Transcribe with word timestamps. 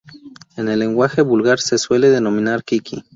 En 0.57 0.67
el 0.67 0.79
lenguaje 0.79 1.21
vulgar 1.21 1.59
se 1.59 1.77
suele 1.77 2.09
denominar 2.09 2.63
"Kiki". 2.63 3.03